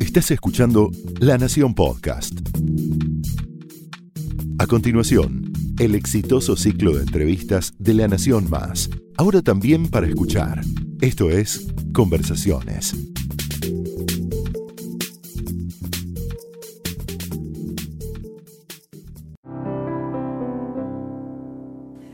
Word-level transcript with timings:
Estás 0.00 0.30
escuchando 0.30 0.90
La 1.20 1.38
Nación 1.38 1.74
Podcast. 1.74 2.34
A 4.58 4.66
continuación, 4.66 5.50
el 5.78 5.94
exitoso 5.94 6.54
ciclo 6.54 6.92
de 6.94 7.04
entrevistas 7.04 7.72
de 7.78 7.94
La 7.94 8.08
Nación 8.08 8.50
Más, 8.50 8.90
ahora 9.16 9.40
también 9.40 9.88
para 9.88 10.06
escuchar. 10.06 10.60
Esto 11.00 11.30
es 11.30 11.66
Conversaciones. 11.94 12.94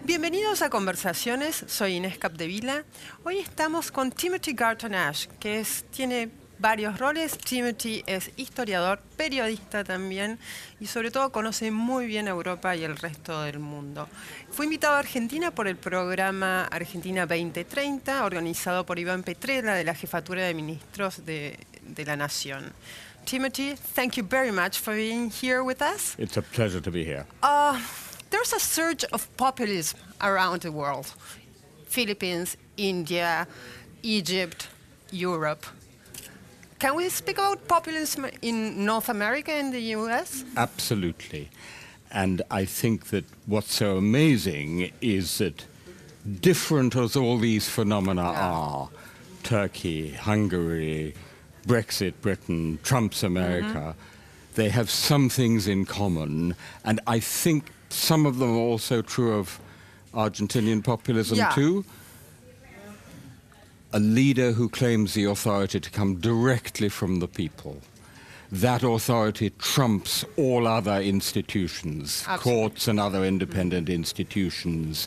Bienvenidos 0.04 0.62
a 0.62 0.70
Conversaciones, 0.70 1.64
soy 1.66 1.95
Inés 1.96 2.16
Capdevila. 2.18 2.84
Hoy 3.24 3.38
estamos 3.38 3.90
con 3.90 4.12
Timothy 4.12 4.52
Garton 4.52 4.95
Ash, 4.95 5.26
que 5.40 5.60
es, 5.60 5.84
tiene 5.90 6.30
varios 6.59 6.98
roles. 6.98 7.38
Timothy 7.38 8.02
es 8.06 8.30
historiador, 8.36 9.00
periodista 9.17 9.85
también 9.85 10.39
y 10.81 10.86
sobre 10.86 11.11
todo 11.11 11.31
conoce 11.31 11.71
muy 11.71 12.07
bien 12.07 12.29
Europa 12.29 12.75
y 12.76 12.84
el 12.84 12.96
resto 12.96 13.43
del 13.43 13.58
mundo. 13.58 14.08
Fue 14.50 14.64
invitado 14.67 14.96
a 14.96 14.98
Argentina 15.00 15.50
por 15.50 15.68
el 15.68 15.76
programa 15.76 16.64
Argentina 16.64 17.26
2030, 17.26 18.25
organizado 18.25 18.84
por 18.84 18.98
Iván 18.98 19.22
Petrella 19.22 19.75
de 19.75 19.84
la 19.84 19.94
Jefatura 19.94 20.43
de 20.43 20.54
Ministros 20.54 21.25
de, 21.25 21.58
de 21.82 22.04
la 22.04 22.17
Nación. 22.17 22.72
Timothy, 23.25 23.75
thank 23.95 24.17
you 24.17 24.25
very 24.25 24.50
much 24.50 24.79
for 24.79 24.95
being 24.95 25.31
here 25.31 25.62
with 25.62 25.82
us. 25.82 26.14
It's 26.18 26.39
a 26.39 26.43
pleasure 26.43 26.81
to 26.81 26.90
be 26.90 27.04
here. 27.04 27.26
Uh, 27.43 27.79
there's 28.31 28.54
a 28.54 28.59
surge 28.59 29.04
of 29.12 29.29
populism 29.36 29.98
around 30.20 30.62
the 30.62 30.72
world 30.72 31.12
Philippines, 31.86 32.56
India, 32.77 33.47
Egypt, 34.03 34.69
Europe. 35.11 35.67
Can 36.78 36.95
we 36.95 37.09
speak 37.09 37.39
about 37.39 37.67
populism 37.67 38.27
in 38.41 38.84
North 38.84 39.09
America 39.09 39.50
and 39.53 39.73
the 39.73 39.81
US? 39.97 40.45
Absolutely. 40.56 41.51
And 42.11 42.43
I 42.51 42.65
think 42.65 43.07
that 43.07 43.25
what's 43.47 43.75
so 43.75 43.97
amazing 43.97 44.93
is 45.01 45.39
that 45.39 45.67
different 46.41 46.95
as 46.95 47.17
all 47.17 47.39
these 47.39 47.69
phenomena 47.69 48.23
are 48.23 48.89
Turkey, 49.43 50.11
Hungary, 50.11 51.15
Brexit, 51.67 52.15
Britain, 52.23 52.79
Trump's 52.83 53.23
America 53.23 53.95
mm-hmm. 53.97 54.55
they 54.55 54.69
have 54.69 54.89
some 54.91 55.29
things 55.29 55.67
in 55.67 55.85
common. 55.85 56.55
And 56.85 57.01
I 57.07 57.19
think 57.20 57.73
some 57.91 58.25
of 58.25 58.39
them 58.39 58.51
are 58.51 58.61
also 58.61 59.03
true 59.03 59.35
of 59.35 59.59
Argentinian 60.15 60.83
populism 60.83 61.39
Yeah. 61.39 61.51
too. 61.51 61.85
A 63.92 63.98
leader 64.00 64.53
who 64.53 64.69
claims 64.69 65.14
the 65.14 65.25
authority 65.25 65.81
to 65.81 65.91
come 65.91 66.17
directly 66.17 66.89
from 66.89 67.20
the 67.20 67.28
people. 67.28 67.78
That 68.50 68.83
authority 68.83 69.50
trumps 69.50 70.25
all 70.36 70.67
other 70.67 71.00
institutions, 71.00 72.25
Absolutely. 72.27 72.61
courts 72.61 72.89
and 72.89 72.98
other 72.98 73.25
independent 73.25 73.91
institutions. 73.91 75.06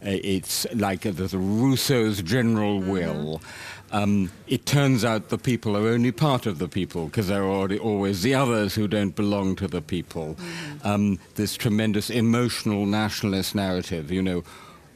Uh, 0.00 0.16
it's 0.22 0.66
like 0.74 1.04
uh, 1.04 1.10
the 1.10 1.38
Rousseau's 1.38 2.22
general 2.22 2.80
will. 2.80 3.42
Um, 3.90 4.30
it 4.46 4.64
turns 4.66 5.04
out 5.04 5.28
the 5.28 5.38
people 5.38 5.76
are 5.76 5.88
only 5.88 6.12
part 6.12 6.46
of 6.46 6.58
the 6.58 6.68
people 6.68 7.06
because 7.06 7.28
there 7.28 7.42
are 7.42 7.50
already 7.50 7.78
always 7.78 8.22
the 8.22 8.34
others 8.34 8.74
who 8.74 8.86
don't 8.86 9.16
belong 9.16 9.56
to 9.56 9.68
the 9.68 9.80
people. 9.82 10.36
Um, 10.84 11.18
this 11.36 11.56
tremendous 11.56 12.10
emotional 12.10 12.86
nationalist 12.86 13.54
narrative, 13.54 14.10
you 14.10 14.22
know, 14.22 14.44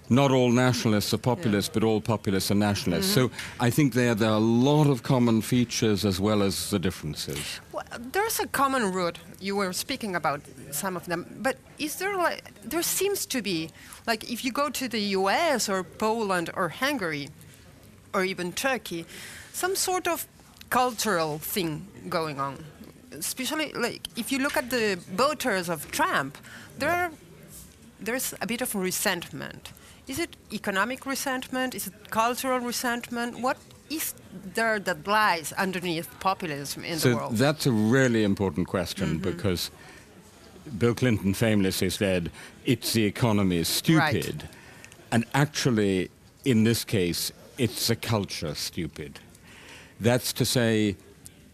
not 0.08 0.30
all 0.30 0.50
nationalists 0.50 1.14
are 1.14 1.18
populists, 1.18 1.68
but 1.68 1.84
all 1.84 2.00
populists 2.00 2.50
are 2.50 2.54
nationalists. 2.56 3.14
Mm-hmm. 3.14 3.34
So 3.34 3.42
I 3.60 3.70
think 3.70 3.94
there, 3.94 4.14
there 4.14 4.30
are 4.30 4.36
a 4.36 4.48
lot 4.70 4.88
of 4.88 5.02
common 5.02 5.42
features 5.42 6.04
as 6.04 6.20
well 6.20 6.42
as 6.42 6.70
the 6.70 6.78
differences. 6.78 7.60
Well, 7.72 7.84
there's 7.98 8.40
a 8.40 8.46
common 8.46 8.92
root. 8.92 9.18
You 9.40 9.56
were 9.56 9.72
speaking 9.72 10.14
about 10.14 10.40
some 10.70 10.96
of 10.96 11.06
them, 11.06 11.26
but 11.40 11.56
is 11.78 11.96
there 11.96 12.16
like 12.16 12.42
there 12.62 12.82
seems 12.82 13.26
to 13.26 13.42
be 13.42 13.70
like 14.06 14.30
if 14.30 14.44
you 14.44 14.52
go 14.52 14.70
to 14.70 14.88
the 14.88 15.00
U.S. 15.18 15.68
or 15.68 15.82
Poland 15.84 16.50
or 16.54 16.68
Hungary 16.68 17.28
or 18.14 18.24
even 18.24 18.52
Turkey, 18.52 19.06
some 19.52 19.74
sort 19.76 20.06
of 20.06 20.26
cultural 20.70 21.38
thing 21.38 21.86
going 22.08 22.40
on. 22.40 22.64
Especially 23.12 23.72
like 23.72 24.08
if 24.16 24.32
you 24.32 24.38
look 24.38 24.56
at 24.56 24.70
the 24.70 24.98
voters 25.14 25.68
of 25.68 25.90
Trump, 25.90 26.38
there 26.78 27.10
there's 28.00 28.34
a 28.40 28.46
bit 28.46 28.62
of 28.62 28.74
resentment. 28.74 29.72
Is 30.08 30.18
it 30.18 30.36
economic 30.52 31.06
resentment? 31.06 31.74
Is 31.74 31.86
it 31.86 32.10
cultural 32.10 32.58
resentment? 32.58 33.40
What 33.40 33.56
is 33.90 34.14
there 34.54 34.78
that 34.80 35.06
lies 35.06 35.52
underneath 35.52 36.08
populism 36.20 36.84
in 36.84 36.94
the 36.94 36.98
So 37.00 37.14
world? 37.16 37.36
that's 37.36 37.66
a 37.66 37.72
really 37.72 38.24
important 38.24 38.66
question 38.68 39.18
mm-hmm. 39.20 39.30
because 39.30 39.70
Bill 40.78 40.94
Clinton 40.94 41.34
famously 41.34 41.90
said, 41.90 42.30
it's 42.64 42.92
the 42.92 43.04
economy 43.04 43.58
is 43.58 43.82
Right. 43.88 44.22
stupid. 44.22 44.48
And 45.10 45.24
actually, 45.34 46.10
in 46.44 46.64
this 46.64 46.84
case, 46.84 47.32
it's 47.58 47.86
the 47.88 47.96
culture 47.96 48.54
stupid. 48.54 49.20
That's 50.00 50.32
to 50.34 50.44
say, 50.44 50.96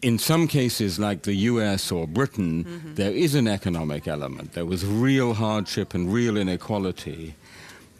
in 0.00 0.18
some 0.18 0.46
cases, 0.46 0.98
like 0.98 1.22
the 1.22 1.34
US 1.34 1.90
or 1.90 2.06
Britain, 2.06 2.64
mm-hmm. 2.64 2.94
there 2.94 3.10
is 3.12 3.34
an 3.34 3.48
economic 3.48 4.06
element. 4.06 4.52
There 4.52 4.64
was 4.64 4.86
real 4.86 5.34
hardship 5.34 5.92
and 5.92 6.12
real 6.12 6.36
inequality. 6.36 7.34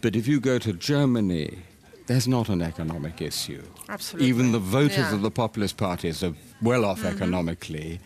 But 0.03 0.15
if 0.17 0.27
you 0.29 0.41
go 0.41 0.59
to 0.59 0.73
Germany, 0.73 1.59
there's 2.07 2.29
not 2.29 2.49
an 2.49 2.63
economic 2.63 3.21
issue. 3.21 3.63
Absolutely. 3.89 4.29
Even 4.29 4.53
the 4.53 4.59
voters 4.59 4.99
Yeah. 4.99 5.15
of 5.15 5.23
the 5.23 5.31
populist 5.31 5.77
parties 5.77 6.23
are 6.23 6.35
well 6.63 6.85
off 6.85 6.99
mm-hmm. 7.01 7.17
economically. 7.17 8.01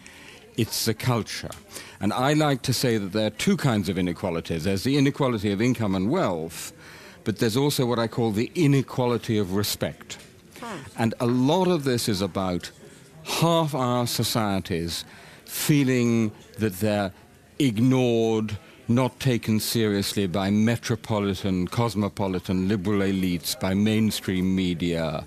It's 0.56 0.84
the 0.84 0.94
culture. 0.94 1.50
And 2.00 2.12
I 2.12 2.32
like 2.32 2.62
to 2.62 2.72
say 2.72 2.98
that 2.98 3.12
there 3.12 3.26
are 3.26 3.30
two 3.30 3.56
kinds 3.56 3.88
of 3.88 3.96
inequalities 3.98 4.64
there's 4.64 4.84
the 4.84 4.96
inequality 4.98 5.52
of 5.52 5.62
income 5.62 5.94
and 5.94 6.10
wealth, 6.10 6.72
but 7.24 7.38
there's 7.38 7.56
also 7.56 7.86
what 7.86 7.98
I 7.98 8.08
call 8.08 8.32
the 8.32 8.50
inequality 8.54 9.38
of 9.38 9.54
respect. 9.54 10.18
And 10.96 11.14
a 11.20 11.26
lot 11.26 11.68
of 11.68 11.84
this 11.84 12.08
is 12.08 12.20
about 12.22 12.70
half 13.24 13.74
our 13.74 14.06
societies 14.06 15.04
feeling 15.44 16.32
that 16.58 16.74
they're 16.80 17.12
ignored, 17.58 18.56
not 18.88 19.18
taken 19.20 19.60
seriously 19.60 20.26
by 20.26 20.50
metropolitan, 20.50 21.68
cosmopolitan, 21.68 22.68
liberal 22.68 23.00
elites, 23.00 23.58
by 23.58 23.74
mainstream 23.74 24.54
media, 24.54 25.24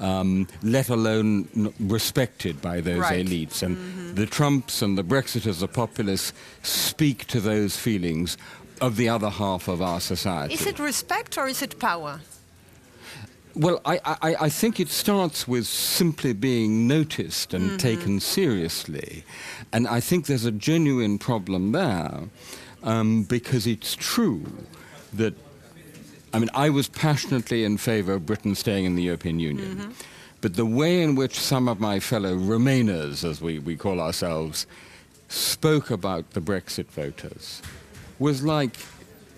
um, 0.00 0.46
let 0.62 0.88
alone 0.88 1.48
n- 1.56 1.72
respected 1.80 2.60
by 2.62 2.80
those 2.80 2.98
Right. 3.00 3.24
elites. 3.26 3.62
And 3.62 4.16
the 4.16 4.26
Trumps 4.26 4.82
and 4.82 4.96
the 4.96 5.04
Brexiters, 5.04 5.60
the 5.60 5.68
populists, 5.68 6.32
speak 6.62 7.26
to 7.28 7.40
those 7.40 7.76
feelings 7.76 8.36
of 8.80 8.96
the 8.96 9.08
other 9.08 9.30
half 9.30 9.68
of 9.68 9.80
our 9.80 10.00
society. 10.00 10.54
Is 10.54 10.66
it 10.66 10.78
respect 10.78 11.38
or 11.38 11.46
is 11.46 11.62
it 11.62 11.78
power? 11.78 12.20
Well, 13.54 13.82
I, 13.84 14.00
I, 14.04 14.34
I 14.40 14.48
think 14.48 14.80
it 14.80 14.88
starts 14.88 15.46
with 15.46 15.66
simply 15.66 16.32
being 16.32 16.88
noticed 16.88 17.52
and 17.52 17.78
taken 17.78 18.18
seriously. 18.18 19.24
And 19.74 19.86
I 19.86 20.00
think 20.00 20.24
there's 20.26 20.46
a 20.46 20.50
genuine 20.50 21.18
problem 21.18 21.72
there 21.72 22.30
um, 22.82 23.24
because 23.24 23.66
it's 23.66 23.94
true 23.94 24.44
that, 25.14 25.34
I 26.32 26.38
mean, 26.38 26.50
I 26.54 26.70
was 26.70 26.88
passionately 26.88 27.64
in 27.64 27.76
favor 27.76 28.14
of 28.14 28.26
Britain 28.26 28.54
staying 28.54 28.84
in 28.84 28.94
the 28.94 29.02
European 29.02 29.38
Union. 29.40 29.94
But 30.40 30.56
the 30.56 30.66
way 30.66 31.02
in 31.02 31.14
which 31.14 31.38
some 31.38 31.68
of 31.68 31.78
my 31.78 32.00
fellow 32.00 32.34
Remainers, 32.34 33.24
as 33.28 33.40
we, 33.40 33.60
we 33.60 33.76
call 33.76 34.00
ourselves, 34.00 34.66
spoke 35.28 35.90
about 35.90 36.32
the 36.32 36.40
Brexit 36.40 36.86
voters 36.86 37.62
was 38.18 38.42
like 38.42 38.76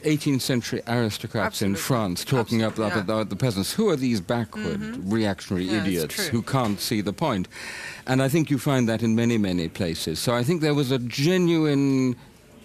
18th 0.05 0.41
century 0.41 0.83
aristocrats 0.87 1.63
in 1.63 1.75
France 1.75 2.25
talking 2.25 2.63
Absolutely, 2.63 2.65
up 2.65 2.79
yeah. 2.79 3.01
Mm-hmm. 3.01 3.11
about 3.11 3.29
the 3.31 3.37
peasants. 3.37 3.73
Who 3.73 3.89
are 3.89 3.97
these 3.97 4.21
backward 4.21 4.81
reactionary 5.11 5.65
Yeah, 5.65 5.83
idiots 5.83 6.27
who 6.29 6.43
can't 6.43 6.81
see 6.81 7.01
the 7.01 7.13
point? 7.13 7.49
And 8.07 8.23
I 8.23 8.29
think 8.29 8.51
you 8.51 8.59
find 8.59 8.89
that 8.89 9.03
in 9.03 9.15
many, 9.15 9.39
many 9.39 9.69
places. 9.69 10.19
So 10.19 10.35
I 10.35 10.43
think 10.45 10.61
there 10.61 10.75
was 10.75 10.91
a 10.91 10.99
genuine 10.99 12.17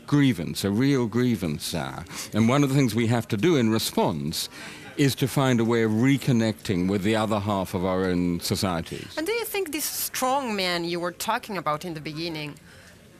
grievance, 0.09 0.65
a 0.65 0.71
real 0.71 1.05
grievance 1.05 1.71
there. 1.71 2.03
And 2.33 2.49
one 2.49 2.63
of 2.63 2.69
the 2.69 2.75
things 2.75 2.95
we 2.95 3.07
have 3.07 3.27
to 3.27 3.37
do 3.37 3.57
in 3.57 3.69
response 3.69 4.49
is 4.97 5.13
to 5.15 5.27
find 5.27 5.59
a 5.59 5.63
way 5.63 5.83
of 5.83 5.91
reconnecting 5.91 6.89
with 6.89 7.03
the 7.03 7.15
other 7.15 7.39
half 7.39 7.75
of 7.75 7.85
our 7.85 8.05
own 8.05 8.39
societies. 8.39 9.07
And 9.17 9.27
do 9.27 9.33
you 9.33 9.45
think 9.45 9.71
these 9.71 9.85
strong 10.09 10.55
men 10.55 10.83
you 10.83 10.99
were 10.99 11.11
talking 11.11 11.57
about 11.57 11.85
in 11.85 11.93
the 11.93 12.01
beginning, 12.01 12.55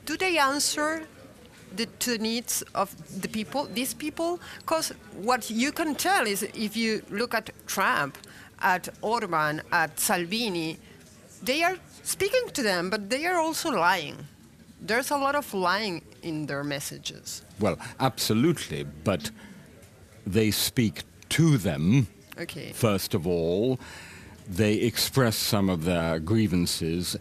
do 0.08 0.18
they 0.18 0.40
answer 0.40 1.06
the, 1.76 1.86
to 1.86 2.18
the 2.18 2.18
needs 2.18 2.64
of 2.74 2.90
the 3.22 3.28
people, 3.28 3.66
these 3.66 3.94
people? 3.94 4.40
Because 4.62 4.92
what 5.14 5.52
you 5.52 5.72
can 5.72 5.94
tell 5.94 6.26
is 6.26 6.42
if 6.42 6.76
you 6.76 7.04
look 7.12 7.36
at 7.36 7.52
Trump, 7.68 8.18
at 8.62 8.90
Orban, 9.02 9.62
at 9.72 10.00
Salvini, 10.00 10.80
they 11.44 11.62
are 11.62 11.78
speaking 12.02 12.50
to 12.54 12.64
them, 12.64 12.90
but 12.90 13.12
they 13.12 13.28
are 13.28 13.38
also 13.38 13.70
lying. 13.70 14.18
There's 14.82 15.12
a 15.12 15.18
lot 15.18 15.36
of 15.36 15.54
lying 15.54 16.02
in 16.24 16.46
their 16.46 16.64
messages. 16.64 17.44
Well, 17.60 17.78
absolutely, 18.00 18.86
but 19.04 19.32
they 20.28 20.52
speak 20.52 21.04
to 21.30 21.58
them 21.58 22.08
Okay. 22.40 22.72
first 22.74 23.14
of 23.14 23.26
all. 23.28 23.80
they 24.52 24.74
express 24.78 25.36
some 25.38 25.70
of 25.70 25.86
their 25.86 26.18
grievances, 26.18 27.16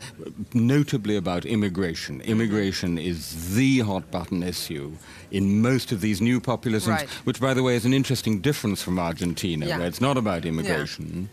notably 0.55 1.15
about 1.15 1.45
immigration. 1.45 2.23
Immigration 2.23 2.97
is 2.97 3.55
the 3.55 3.81
hot 3.81 4.11
button 4.11 4.43
issue 4.43 4.93
in 5.31 5.61
most 5.61 5.93
of 5.93 6.01
these 6.01 6.23
new 6.23 6.41
populisms, 6.41 6.87
Right. 6.89 7.09
which, 7.27 7.39
by 7.39 7.53
the 7.53 7.63
way, 7.63 7.77
is 7.77 7.85
an 7.85 7.93
interesting 7.93 8.41
difference 8.41 8.81
from 8.83 8.99
Argentina, 8.99 9.67
Yeah. 9.67 9.77
where 9.77 9.87
it's 9.87 10.01
not 10.01 10.17
about 10.17 10.47
immigration. 10.47 11.29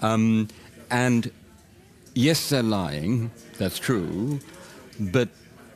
Um, 0.00 0.48
and 0.90 1.30
yes, 2.16 2.48
they're 2.48 2.64
lying, 2.64 3.30
that's 3.56 3.78
true, 3.78 4.40
but 4.98 5.28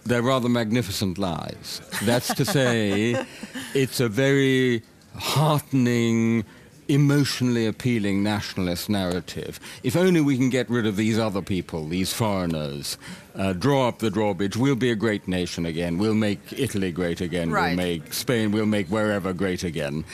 they're 0.05 0.23
rather 0.23 0.49
magnificent 0.49 1.19
lies. 1.19 1.81
That's 2.03 2.35
to 2.35 2.45
say, 2.45 3.25
it's 3.75 4.01
a 4.01 4.09
very 4.09 4.83
heartening, 5.17 6.45
emotionally 6.89 7.67
appealing 7.67 8.23
nationalist 8.23 8.89
narrative. 8.89 9.61
If 9.83 9.97
only 9.97 10.21
we 10.21 10.37
can 10.37 10.51
get 10.51 10.69
rid 10.71 10.87
of 10.87 10.97
these 10.97 11.19
other 11.19 11.43
people, 11.43 11.87
these 11.87 12.13
foreigners, 12.13 12.99
uh, 13.35 13.53
draw 13.53 13.89
up 13.89 13.99
the 13.99 14.11
drawbridge, 14.11 14.57
we'll 14.57 14.77
be 14.77 14.91
a 14.91 14.97
great 14.97 15.29
nation 15.29 15.67
again. 15.67 15.99
We'll 15.99 16.15
make 16.15 16.41
Italy 16.57 16.93
great 16.93 17.21
again. 17.21 17.51
Right. 17.51 17.77
We'll 17.77 17.87
make 17.87 18.13
Spain, 18.13 18.53
we'll 18.53 18.67
make 18.67 18.89
wherever 18.89 19.33
great 19.33 19.65
again. 19.65 20.05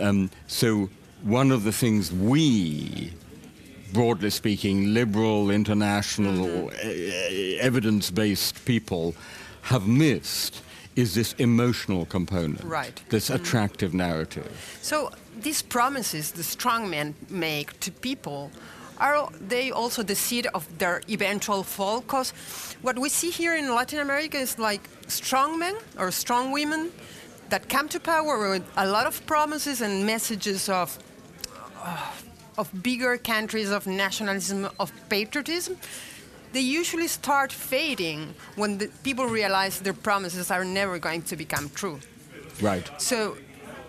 Um, 0.00 0.30
so, 0.46 0.90
one 1.22 1.50
of 1.50 1.64
the 1.64 1.72
things 1.72 2.12
we 2.12 3.12
broadly 3.94 4.30
speaking, 4.30 4.92
liberal, 4.92 5.50
international, 5.50 6.70
e- 6.84 7.58
evidence 7.60 8.10
based 8.10 8.64
people 8.64 9.14
have 9.62 9.86
missed 9.86 10.60
is 10.96 11.14
this 11.14 11.32
emotional 11.38 12.04
component, 12.06 12.62
Right. 12.64 13.00
this 13.08 13.30
attractive 13.30 13.94
narrative. 13.94 14.50
So 14.82 15.10
these 15.42 15.62
promises 15.62 16.32
the 16.32 16.42
strong 16.42 16.90
men 16.90 17.14
make 17.30 17.68
to 17.80 17.90
people 17.90 18.50
are 18.98 19.28
they 19.48 19.72
also 19.72 20.02
the 20.04 20.14
seed 20.14 20.46
of 20.54 20.62
their 20.78 21.00
eventual 21.08 21.64
fall? 21.64 22.00
Because 22.00 22.32
what 22.82 22.96
we 22.96 23.08
see 23.08 23.30
here 23.30 23.56
in 23.56 23.74
Latin 23.74 23.98
America 23.98 24.38
is 24.38 24.56
like 24.58 24.88
strong 25.08 25.58
men 25.58 25.74
or 25.98 26.10
strong 26.12 26.52
women 26.52 26.92
that 27.48 27.68
come 27.68 27.88
to 27.88 27.98
power 27.98 28.50
with 28.50 28.62
a 28.76 28.86
lot 28.86 29.06
of 29.06 29.20
promises 29.26 29.80
and 29.80 30.06
messages 30.06 30.68
of 30.68 30.96
uh, 31.82 31.96
of 32.56 32.70
bigger 32.82 33.16
countries, 33.16 33.70
of 33.70 33.86
nationalism, 33.86 34.68
of 34.78 34.92
patriotism. 35.08 35.76
They 36.52 36.60
usually 36.60 37.08
start 37.08 37.50
fading 37.52 38.34
when 38.56 38.78
the 38.78 38.88
people 39.02 39.26
realize 39.26 39.80
their 39.80 39.92
promises 39.92 40.50
are 40.50 40.64
never 40.64 40.98
going 40.98 41.22
to 41.22 41.36
become 41.36 41.68
true. 41.70 41.98
Right. 42.60 42.88
So, 42.98 43.36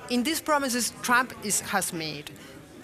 in 0.10 0.24
these 0.24 0.42
promises 0.42 0.94
Trump 1.02 1.34
is, 1.44 1.62
has 1.62 1.94
made, 1.94 2.32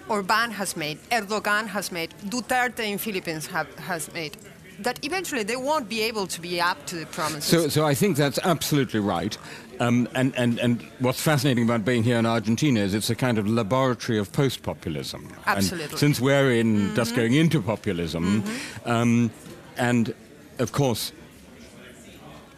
Orban 0.08 0.50
has 0.52 0.76
made, 0.76 0.98
Erdogan 1.10 1.66
has 1.66 1.90
made, 1.90 2.14
Duterte 2.26 2.80
in 2.80 2.98
Philippines 2.98 3.46
have, 3.46 3.72
has 3.78 4.12
made, 4.12 4.36
that 4.80 4.98
eventually 5.04 5.42
they 5.42 5.56
won't 5.56 5.88
be 5.88 6.02
able 6.02 6.26
to 6.26 6.40
be 6.40 6.60
up 6.60 6.84
to 6.86 6.96
the 6.96 7.06
promises. 7.06 7.44
So, 7.44 7.68
so 7.68 7.86
I 7.86 7.94
think 7.94 8.16
that's 8.16 8.38
absolutely 8.42 9.00
right. 9.00 9.36
Um, 9.80 10.08
and, 10.14 10.34
and, 10.36 10.58
and 10.60 10.82
what's 11.00 11.20
fascinating 11.20 11.64
about 11.64 11.84
being 11.84 12.04
here 12.04 12.16
in 12.18 12.26
Argentina 12.26 12.80
is 12.80 12.94
it's 12.94 13.10
a 13.10 13.14
kind 13.14 13.38
of 13.38 13.48
laboratory 13.48 14.18
of 14.18 14.32
post 14.32 14.62
populism. 14.62 15.28
Absolutely. 15.46 15.98
since 15.98 16.20
we're 16.20 16.52
in 16.52 16.94
just 16.94 17.16
going 17.16 17.34
into 17.34 17.60
populism, 17.60 18.44
um, 18.84 19.30
and 19.76 20.14
of 20.58 20.72
course, 20.72 21.12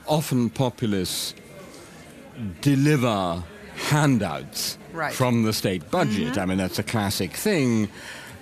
often 0.07 0.51
populists 0.51 1.35
deliver 2.61 3.43
handouts 3.77 4.79
Right. 4.93 5.13
from 5.13 5.43
the 5.43 5.53
state 5.53 5.91
budget. 5.91 6.39
I 6.39 6.45
mean, 6.47 6.59
that's 6.59 6.79
a 6.79 6.83
classic 6.85 7.33
thing. 7.33 7.89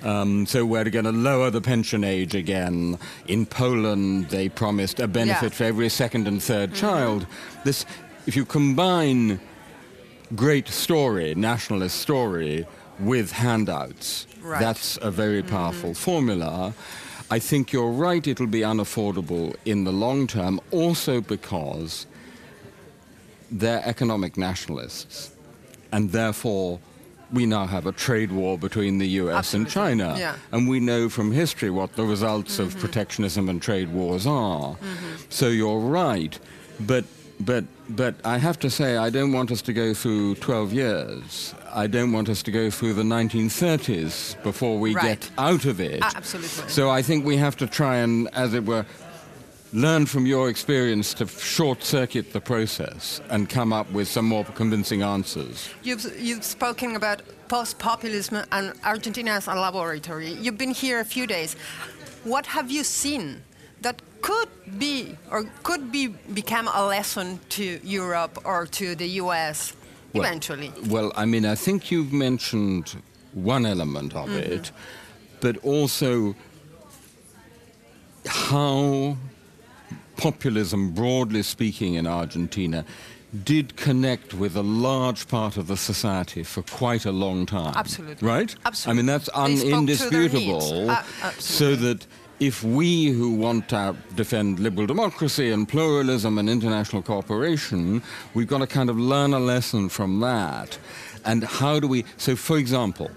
Um, 0.04 0.46
so 0.46 0.64
we're 0.66 0.90
going 0.90 1.04
to 1.04 1.12
lower 1.12 1.50
the 1.50 1.60
pension 1.60 2.02
age 2.04 2.34
again. 2.34 2.98
In 3.28 3.46
Poland, 3.46 4.28
they 4.30 4.48
promised 4.48 4.98
a 5.00 5.06
benefit 5.06 5.52
Yeah. 5.52 5.56
for 5.58 5.64
every 5.64 5.88
second 5.88 6.26
and 6.26 6.40
3rd 6.40 6.74
child. 6.74 7.26
This, 7.64 7.86
if 8.26 8.34
you 8.36 8.44
combine 8.44 9.40
great 10.34 10.68
story, 10.68 11.34
nationalist 11.34 12.00
story, 12.00 12.66
with 12.98 13.32
handouts, 13.32 14.26
Right. 14.42 14.60
that's 14.60 14.98
a 15.02 15.10
very 15.10 15.42
powerful 15.42 15.94
formula. 15.94 16.74
I 17.30 17.38
think 17.38 17.72
you're 17.72 17.90
right; 17.90 18.26
it'll 18.26 18.46
be 18.46 18.60
unaffordable 18.60 19.54
in 19.64 19.84
the 19.84 19.92
long 19.92 20.26
term, 20.26 20.60
also 20.70 21.20
because 21.20 22.06
they're 23.50 23.82
economic 23.86 24.36
nationalists, 24.36 25.30
and 25.92 26.10
therefore 26.12 26.80
we 27.32 27.46
now 27.46 27.66
have 27.66 27.86
a 27.86 27.92
trade 27.92 28.30
war 28.30 28.58
between 28.58 28.98
the 28.98 29.08
US 29.08 29.54
and 29.54 29.68
China. 29.68 30.14
Yeah. 30.18 30.36
And 30.52 30.68
we 30.68 30.80
know 30.80 31.08
from 31.08 31.32
history 31.32 31.70
what 31.70 31.94
the 31.96 32.04
results 32.04 32.58
of 32.58 32.68
mm-hmm. 32.68 32.80
protectionism 32.80 33.48
and 33.48 33.60
trade 33.60 33.88
wars 33.92 34.26
are. 34.26 34.74
Mm-hmm. 34.74 35.16
So 35.30 35.48
you're 35.48 35.78
right. 35.78 36.38
But, 36.80 37.04
but, 37.40 37.64
but 37.88 38.14
I 38.24 38.38
have 38.38 38.58
to 38.60 38.70
say, 38.70 38.96
I 38.96 39.10
don't 39.10 39.32
want 39.32 39.50
us 39.50 39.62
to 39.62 39.72
go 39.72 39.94
through 39.94 40.36
12 40.36 40.72
years. 40.72 41.54
I 41.72 41.86
don't 41.86 42.12
want 42.12 42.28
us 42.28 42.42
to 42.44 42.50
go 42.50 42.70
through 42.70 42.94
the 42.94 43.02
1930s 43.02 44.42
before 44.42 44.78
we 44.78 44.94
Right. 44.94 45.20
get 45.20 45.30
out 45.38 45.64
of 45.64 45.80
it. 45.80 46.00
Absolutely. 46.02 46.68
So 46.68 46.90
I 46.90 47.00
think 47.02 47.24
we 47.24 47.38
have 47.38 47.56
to 47.56 47.66
try 47.66 47.96
and, 47.96 48.28
as 48.34 48.52
it 48.52 48.64
were, 48.66 48.84
learn 49.72 50.04
from 50.04 50.26
your 50.26 50.50
experience 50.50 51.14
to 51.14 51.26
short 51.26 51.82
circuit 51.82 52.32
the 52.32 52.40
process 52.40 53.20
and 53.30 53.48
come 53.48 53.72
up 53.72 53.90
with 53.92 54.06
some 54.06 54.26
more 54.26 54.44
convincing 54.44 55.02
answers. 55.02 55.70
You've, 55.82 56.04
you've 56.18 56.44
spoken 56.44 56.96
about 56.96 57.22
post 57.48 57.78
populism 57.78 58.44
and 58.52 58.74
Argentina 58.84 59.32
as 59.32 59.46
a 59.46 59.54
laboratory. 59.54 60.32
You've 60.32 60.58
been 60.58 60.72
here 60.72 61.00
a 61.00 61.04
few 61.04 61.26
days. 61.26 61.54
What 62.24 62.46
have 62.46 62.70
you 62.70 62.84
seen 62.84 63.42
that 63.80 64.00
could 64.20 64.48
be 64.78 65.16
or 65.30 65.44
could 65.62 65.90
be 65.90 66.08
become 66.08 66.68
a 66.72 66.86
lesson 66.86 67.40
to 67.50 67.80
Europe 67.82 68.38
or 68.44 68.66
to 68.66 68.94
the 68.94 69.08
US 69.22 69.74
Well- 70.12 70.24
eventually? 70.24 70.72
Well, 70.86 71.12
I 71.16 71.24
mean, 71.24 71.46
I 71.46 71.54
think 71.54 71.90
you've 71.90 72.12
mentioned 72.12 72.94
one 73.32 73.64
element 73.64 74.14
of 74.14 74.28
mm-hmm. 74.28 74.52
it, 74.52 74.70
but 75.40 75.56
also 75.64 76.36
how 78.26 79.16
populism, 80.16 80.90
broadly 80.92 81.42
speaking, 81.42 81.94
in 81.94 82.06
Argentina 82.06 82.84
did 83.44 83.74
connect 83.76 84.34
with 84.34 84.56
a 84.56 84.62
large 84.62 85.26
part 85.26 85.56
of 85.56 85.66
the 85.66 85.76
society 85.76 86.42
for 86.42 86.62
quite 86.64 87.06
a 87.06 87.12
long 87.12 87.46
time. 87.46 87.72
Absolutely. 87.74 88.26
Right? 88.28 88.54
Absolutely. 88.66 88.90
I 88.92 88.96
mean, 89.02 89.06
that's 89.06 89.24
They 89.24 89.56
spoke 89.56 89.58
to 89.58 89.70
their 89.70 89.80
needs. 89.80 90.02
unindisputable. 90.02 90.88
Uh, 90.90 91.02
a- 91.24 91.40
so 91.40 91.74
that 91.76 92.06
if 92.40 92.62
we 92.62 93.06
who 93.08 93.32
want 93.34 93.70
to 93.70 93.96
defend 94.16 94.58
liberal 94.60 94.86
democracy 94.86 95.50
and 95.50 95.66
pluralism 95.66 96.36
and 96.38 96.50
international 96.50 97.00
cooperation, 97.00 98.02
we've 98.34 98.48
got 98.48 98.58
to 98.58 98.66
kind 98.66 98.90
of 98.90 98.98
learn 98.98 99.32
a 99.32 99.38
lesson 99.40 99.88
from 99.88 100.20
that. 100.20 100.76
And 101.24 101.44
how 101.44 101.80
do 101.80 101.86
we. 101.88 102.04
So, 102.18 102.36
for 102.36 102.58
example, 102.58 103.10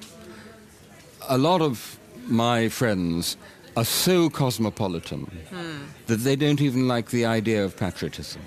a 1.27 1.37
lot 1.37 1.61
of 1.61 1.99
my 2.27 2.69
friends 2.69 3.35
are 3.77 3.85
so 3.85 4.29
cosmopolitan 4.29 5.29
that 6.07 6.17
they 6.17 6.35
don't 6.35 6.61
even 6.61 6.87
like 6.87 7.09
the 7.09 7.25
idea 7.25 7.63
of 7.63 7.77
patriotism. 7.77 8.41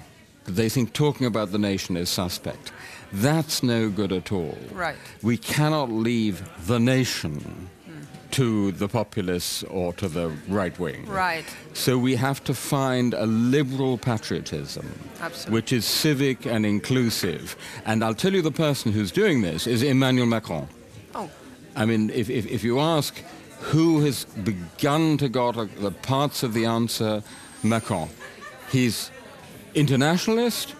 They 0.45 0.69
think 0.69 0.93
talking 0.95 1.27
about 1.27 1.53
the 1.53 1.59
nation 1.59 1.97
is 1.97 2.09
suspect. 2.09 2.73
That's 3.13 3.63
no 3.63 3.91
good 3.91 4.13
at 4.13 4.33
all. 4.33 4.57
Right. 4.73 4.97
We 5.23 5.37
cannot 5.37 5.91
leave 5.91 6.43
the 6.67 6.79
nation 6.79 7.69
to 8.31 8.73
the 8.73 8.89
populists 8.89 9.63
or 9.65 9.93
to 9.95 10.09
the 10.09 10.29
right 10.49 10.79
wing. 10.79 11.07
Right. 11.07 11.45
So 11.73 11.97
we 11.99 12.15
have 12.17 12.45
to 12.45 12.55
find 12.55 13.15
a 13.15 13.27
liberal 13.27 13.97
patriotism, 13.99 14.87
Absolutely. 15.21 15.55
which 15.55 15.73
is 15.73 15.87
civic 15.87 16.47
and 16.47 16.67
inclusive. 16.67 17.57
And 17.87 18.05
I'll 18.05 18.15
tell 18.15 18.35
you 18.35 18.43
the 18.43 18.51
person 18.51 18.93
who's 18.93 19.11
doing 19.11 19.43
this 19.43 19.67
is 19.67 19.83
Emmanuel 19.83 20.27
Macron. 20.27 20.69
Oh, 21.15 21.31
I 21.75 21.87
mean, 21.87 22.11
if, 22.11 22.29
if, 22.29 22.47
if 22.47 22.63
you 22.63 22.81
ask 22.81 23.23
who 23.61 24.01
has 24.01 24.25
begun 24.25 25.19
to 25.19 25.29
got 25.29 25.55
the 25.81 25.91
parts 25.91 26.43
of 26.43 26.55
the 26.55 26.65
answer, 26.67 27.23
Macron. 27.63 28.09
He's 28.71 29.11
internationalist, 29.75 30.75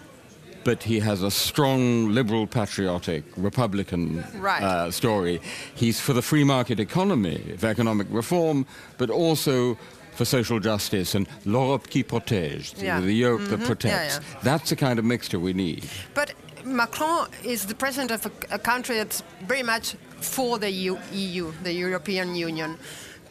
but 0.63 0.83
he 0.83 0.99
has 0.99 1.23
a 1.23 1.31
strong 1.31 2.09
liberal, 2.13 2.45
patriotic, 2.47 3.23
Republican 3.37 4.23
Right. 4.39 4.61
uh, 4.61 4.91
story. 4.91 5.41
He's 5.75 5.99
for 5.99 6.13
the 6.13 6.21
free 6.21 6.43
market 6.43 6.79
economy, 6.79 7.51
of 7.53 7.63
economic 7.63 8.07
reform, 8.09 8.65
but 8.97 9.09
also 9.09 9.77
for 10.15 10.25
social 10.25 10.59
justice 10.59 11.15
and 11.15 11.27
l'Europe 11.45 11.89
qui 11.89 12.03
protège, 12.03 12.73
the- 12.75 12.85
Yeah. 12.85 12.99
the 12.99 13.13
Europe 13.13 13.47
that 13.49 13.63
protects. 13.63 14.15
yeah. 14.19 14.39
That's 14.43 14.69
the 14.69 14.75
kind 14.75 14.99
of 14.99 15.05
mixture 15.05 15.39
we 15.39 15.53
need. 15.53 15.85
But 16.13 16.33
Macron 16.65 17.27
is 17.43 17.65
the 17.65 17.75
president 17.75 18.11
of 18.11 18.25
a, 18.25 18.55
a 18.55 18.59
country 18.59 18.97
that's 18.97 19.23
very 19.47 19.63
much 19.63 19.95
for 20.23 20.59
the 20.59 20.69
EU, 20.69 21.51
the 21.63 21.73
European 21.73 22.35
Union. 22.35 22.77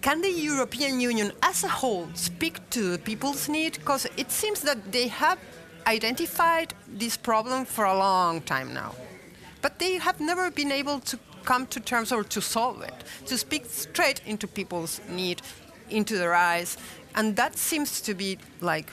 Can 0.01 0.21
the 0.21 0.31
European 0.31 1.01
Union 1.01 1.33
as 1.43 1.65
a 1.65 1.69
whole 1.69 2.09
speak 2.15 2.59
to 2.71 2.93
the 2.93 2.99
people's 2.99 3.49
need? 3.49 3.75
Because 3.75 4.07
it 4.17 4.31
seems 4.31 4.61
that 4.61 4.93
they 4.93 5.09
have 5.09 5.39
identified 5.87 6.75
this 6.87 7.17
problem 7.17 7.65
for 7.65 7.85
a 7.85 7.97
long 7.97 8.41
time 8.43 8.73
now. 8.73 8.95
But 9.61 9.79
they 9.79 9.99
have 9.99 10.21
never 10.21 10.51
been 10.51 10.71
able 10.71 11.01
to 11.01 11.19
come 11.45 11.67
to 11.67 11.81
terms 11.81 12.13
or 12.13 12.25
to 12.25 12.41
solve 12.41 12.83
it, 12.83 12.95
to 13.27 13.39
speak 13.39 13.67
straight 13.67 14.21
into 14.27 14.47
people's 14.47 15.01
need, 15.09 15.43
into 15.89 16.17
their 16.17 16.35
eyes, 16.35 16.77
and 17.15 17.37
that 17.37 17.57
seems 17.57 18.01
to 18.03 18.15
be 18.15 18.39
like 18.61 18.93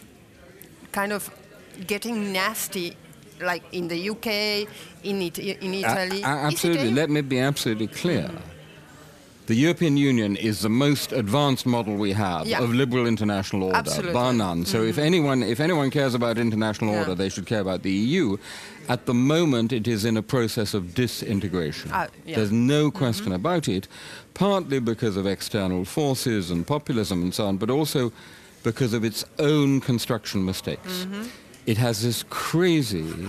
kind 0.91 1.11
of 1.11 1.29
getting 1.85 2.31
nasty 2.31 2.95
like 3.41 3.63
in 3.71 3.87
the 3.87 4.09
UK, 4.09 4.67
in, 5.03 5.21
it, 5.21 5.39
in 5.39 5.73
Italy. 5.73 6.21
A- 6.23 6.25
absolutely. 6.25 6.91
Let 6.91 7.09
me 7.09 7.21
be 7.21 7.39
absolutely 7.39 7.87
clear. 7.87 8.29
The 9.47 9.53
European 9.53 9.95
Union 9.95 10.35
is 10.35 10.61
the 10.61 10.69
most 10.69 11.11
advanced 11.11 11.67
model 11.67 11.95
we 11.97 12.13
have 12.13 12.47
Yeah. 12.47 12.63
of 12.63 12.73
liberal 12.73 13.05
international 13.05 13.63
order, 13.65 13.77
Absolutely. 13.77 14.13
bar 14.13 14.33
none. 14.33 14.65
So 14.65 14.81
if 14.81 14.95
mm-hmm. 14.95 15.05
anyone 15.05 15.43
if 15.43 15.59
anyone 15.59 15.91
cares 15.91 16.15
about 16.15 16.39
international 16.39 16.93
Yeah. 16.93 16.99
order, 17.01 17.15
they 17.15 17.29
should 17.29 17.45
care 17.45 17.59
about 17.61 17.83
the 17.83 17.91
EU. 17.91 18.37
At 18.89 19.05
the 19.05 19.13
moment, 19.13 19.71
it 19.71 19.87
is 19.87 20.03
in 20.03 20.17
a 20.17 20.23
process 20.23 20.73
of 20.73 20.95
disintegration. 20.95 21.91
Ah, 21.93 22.07
yeah. 22.25 22.37
There's 22.37 22.51
no 22.51 22.89
mm-hmm. 22.89 22.97
question 22.97 23.31
about 23.33 23.67
it, 23.67 23.87
partly 24.33 24.79
because 24.79 25.15
of 25.15 25.27
external 25.27 25.85
forces 25.85 26.49
and 26.49 26.65
populism 26.65 27.21
and 27.21 27.33
so 27.33 27.45
on, 27.45 27.57
but 27.57 27.69
also 27.69 28.11
because 28.63 28.93
of 28.93 29.03
its 29.03 29.25
own 29.37 29.79
construction 29.79 30.43
mistakes. 30.43 31.05
Mm-hmm. 31.05 31.23
It 31.65 31.77
has 31.77 32.01
this 32.01 32.23
crazy 32.29 33.27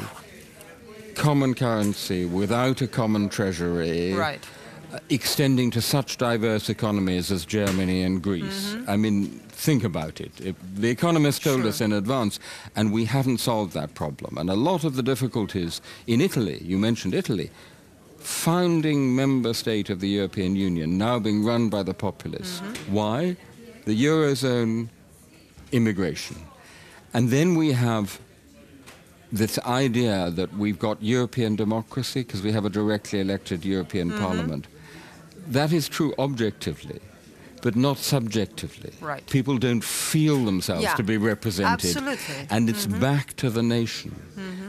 common 1.14 1.54
currency 1.54 2.26
without 2.26 2.82
a 2.82 2.86
common 2.86 3.28
treasury 3.30 4.12
Right. 4.12 4.44
uh, 4.92 4.98
extending 5.08 5.70
to 5.70 5.80
such 5.80 6.18
diverse 6.18 6.68
economies 6.68 7.30
as 7.32 7.46
Germany 7.46 8.02
and 8.02 8.22
Greece. 8.22 8.74
Mm-hmm. 8.74 8.90
I 8.90 8.96
mean, 8.96 9.40
think 9.48 9.82
about 9.84 10.20
it. 10.20 10.32
If 10.40 10.54
the 10.74 10.90
economists 10.90 11.38
told 11.40 11.60
Sure. 11.60 11.68
us 11.70 11.80
in 11.80 11.92
advance, 11.92 12.38
and 12.76 12.92
we 12.92 13.06
haven't 13.06 13.38
solved 13.38 13.72
that 13.72 13.94
problem. 13.94 14.36
And 14.36 14.50
a 14.50 14.54
lot 14.54 14.84
of 14.84 14.96
the 14.96 15.02
difficulties 15.02 15.80
in 16.06 16.20
Italy, 16.20 16.60
you 16.62 16.76
mentioned 16.76 17.14
Italy, 17.14 17.50
founding 18.18 19.14
member 19.16 19.54
state 19.54 19.88
of 19.88 20.00
the 20.00 20.08
European 20.08 20.56
Union, 20.56 20.98
now 20.98 21.18
being 21.18 21.42
run 21.44 21.70
by 21.70 21.82
the 21.82 21.94
populists. 21.94 22.60
Mm-hmm. 22.60 22.92
Why? 22.92 23.36
The 23.86 24.04
Eurozone 24.04 24.88
immigration. 25.72 26.36
And 27.16 27.30
then 27.30 27.54
we 27.54 27.72
have 27.72 28.20
this 29.32 29.58
idea 29.60 30.30
that 30.30 30.52
we've 30.62 30.78
got 30.78 31.02
European 31.02 31.56
democracy 31.56 32.20
because 32.20 32.42
we 32.42 32.52
have 32.52 32.66
a 32.66 32.70
directly 32.70 33.20
elected 33.20 33.64
European 33.64 34.10
Mm-hmm. 34.10 34.24
Parliament. 34.24 34.66
That 35.52 35.72
is 35.72 35.88
true 35.88 36.12
objectively, 36.18 37.00
but 37.62 37.74
not 37.74 37.96
subjectively. 37.98 38.92
Right. 39.00 39.24
People 39.30 39.56
don't 39.56 39.82
feel 39.84 40.44
themselves 40.44 40.82
Yeah. 40.82 40.94
to 40.96 41.02
be 41.02 41.16
represented. 41.16 41.72
Absolutely. 41.72 42.34
Mm-hmm. 42.34 42.54
And 42.54 42.68
it's 42.68 42.86
back 42.86 43.34
to 43.36 43.48
the 43.50 43.62
nation. 43.62 44.12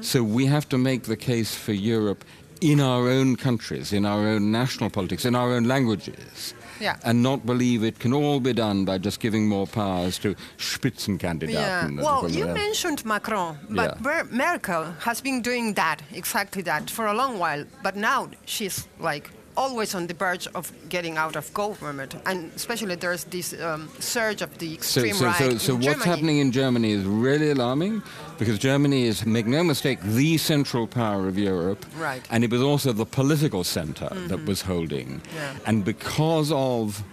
So 0.02 0.24
we 0.24 0.46
have 0.46 0.70
to 0.70 0.78
make 0.78 1.04
the 1.04 1.18
case 1.18 1.54
for 1.54 1.74
Europe 1.74 2.24
in 2.62 2.80
our 2.80 3.10
own 3.10 3.36
countries, 3.36 3.94
in 3.94 4.06
our 4.06 4.28
own 4.28 4.52
national 4.52 4.90
politics, 4.90 5.26
in 5.26 5.36
our 5.36 5.54
own 5.54 5.64
languages. 5.66 6.54
Yeah. 6.80 6.98
And 7.04 7.24
not 7.24 7.46
believe 7.46 7.84
it 7.84 7.98
can 8.00 8.14
all 8.14 8.40
be 8.40 8.54
done 8.54 8.86
by 8.86 9.00
just 9.00 9.20
giving 9.20 9.48
more 9.48 9.66
powers 9.66 10.20
to 10.20 10.36
Spitzenkandidaten. 10.58 11.52
Yeah. 11.52 11.90
Well, 11.90 12.30
you 12.30 12.46
mentioned 12.46 13.04
Macron, 13.04 13.58
but 13.70 13.98
Yeah. 14.06 14.24
Merkel 14.30 14.84
has 15.00 15.22
been 15.22 15.42
doing 15.42 15.74
that, 15.74 16.04
exactly 16.14 16.62
that, 16.64 16.90
for 16.90 17.08
a 17.08 17.14
long 17.14 17.40
while. 17.40 17.66
But 17.82 17.96
now 17.96 18.30
she's 18.46 18.88
like 19.00 19.32
always 19.58 19.96
on 19.96 20.08
the 20.08 20.14
verge 20.14 20.48
of 20.56 20.72
getting 20.88 21.18
out 21.18 21.36
of 21.36 21.52
government, 21.54 22.16
and 22.26 22.52
especially 22.56 22.96
there's 22.96 23.24
this 23.26 23.60
um, 23.60 23.90
surge 24.00 24.42
of 24.42 24.58
the 24.60 24.74
extreme 24.76 25.16
so, 25.16 25.26
right 25.26 25.36
so, 25.38 25.50
in 25.50 25.60
so 25.60 25.74
what's 25.74 25.86
Germany. 25.86 26.06
happening 26.06 26.38
in 26.38 26.52
Germany 26.52 26.92
is 26.92 27.04
really 27.04 27.50
alarming 27.50 28.04
because 28.38 28.60
Germany 28.60 29.04
is, 29.08 29.26
make 29.26 29.48
no 29.48 29.64
mistake, 29.64 30.00
the 30.02 30.38
central 30.38 30.86
power 30.88 31.28
of 31.28 31.38
Europe. 31.38 31.86
Right. 31.98 32.24
Mm-hmm. 32.24 32.36
And 32.36 32.44
it 32.44 32.52
was 32.52 32.62
also 32.62 32.94
the 32.94 33.06
political 33.06 33.64
center 33.64 34.10
that 34.28 34.46
was 34.46 34.62
holding. 34.62 35.22
Yeah. 35.36 35.56
And 35.66 35.84
because 35.84 36.52
of 36.52 37.04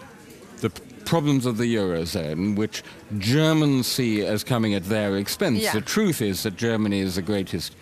the 0.60 0.70
problems 1.04 1.46
of 1.46 1.56
the 1.58 1.74
Eurozone, 1.76 2.56
which 2.56 2.82
Germans 3.18 3.86
see 3.86 4.24
as 4.24 4.44
coming 4.44 4.74
at 4.74 4.84
their 4.84 5.16
expense, 5.16 5.60
Yeah. 5.60 5.72
the 5.72 5.80
truth 5.80 6.20
is 6.20 6.42
that 6.42 6.56
Germany 6.56 7.00
is 7.00 7.14
the 7.14 7.22
greatest 7.22 7.74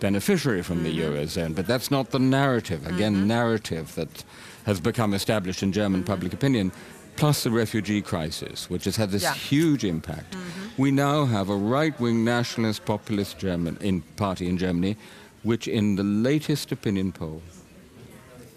beneficiary 0.00 0.62
from 0.62 0.82
the 0.82 0.90
Mm-hmm. 0.90 1.14
Eurozone. 1.14 1.54
But 1.54 1.66
that's 1.66 1.90
not 1.90 2.10
the 2.10 2.18
narrative. 2.18 2.86
Again, 2.86 3.26
narrative 3.28 3.94
that 3.94 4.24
has 4.66 4.80
become 4.80 5.14
established 5.14 5.62
in 5.62 5.72
German 5.72 6.00
Mm-hmm. 6.00 6.06
public 6.12 6.32
opinion. 6.32 6.72
Plus 7.16 7.42
the 7.42 7.50
refugee 7.50 8.00
crisis, 8.00 8.70
which 8.70 8.84
has 8.84 8.96
had 8.96 9.10
this 9.10 9.22
Yeah. 9.22 9.34
huge 9.34 9.84
impact. 9.84 10.36
We 10.78 10.90
now 10.90 11.26
have 11.26 11.50
a 11.50 11.56
right-wing 11.56 12.24
nationalist 12.24 12.84
populist 12.86 13.38
German 13.38 13.76
in, 13.80 14.00
party 14.16 14.48
in 14.48 14.56
Germany, 14.56 14.96
which 15.42 15.68
in 15.68 15.96
the 15.96 16.02
latest 16.04 16.72
opinion 16.72 17.12
poll 17.12 17.42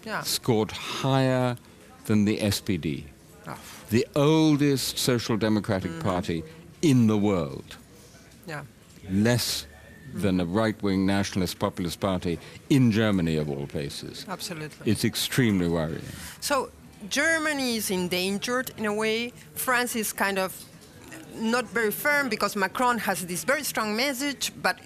yeah. 0.06 0.22
scored 0.22 0.70
higher 0.70 1.56
than 2.06 2.24
the 2.24 2.38
SPD, 2.38 3.04
Oh, 3.46 3.58
the 3.90 4.06
oldest 4.16 4.96
social 4.98 5.36
democratic 5.36 5.90
Mm-hmm. 5.90 6.08
party 6.08 6.42
in 6.80 7.06
the 7.06 7.18
world, 7.18 7.76
yeah. 8.46 8.62
less 9.10 9.66
than 10.14 10.40
a 10.40 10.44
right-wing 10.44 11.04
nationalist 11.04 11.58
populist 11.58 12.00
party 12.00 12.38
in 12.70 12.92
Germany 12.92 13.36
of 13.36 13.50
all 13.50 13.66
places. 13.66 14.24
Absolutely. 14.28 14.90
It's 14.90 15.04
extremely 15.04 15.68
worrying. 15.68 16.04
So 16.40 16.70
Germany 17.08 17.76
is 17.76 17.90
endangered 17.90 18.70
in 18.78 18.86
a 18.86 18.94
way. 18.94 19.32
France 19.54 19.96
is 19.96 20.12
kind 20.12 20.38
of 20.38 20.54
not 21.34 21.66
very 21.66 21.90
firm 21.90 22.28
because 22.28 22.56
Macron 22.56 22.98
has 22.98 23.26
this 23.26 23.44
very 23.44 23.64
strong 23.64 23.96
message, 23.96 24.52
but 24.62 24.78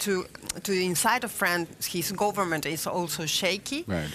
to 0.00 0.26
to 0.62 0.72
the 0.72 0.84
inside 0.84 1.24
of 1.24 1.30
France, 1.30 1.86
his 1.86 2.12
government 2.12 2.66
is 2.66 2.86
also 2.86 3.26
shaky. 3.26 3.84
Right. 3.86 4.10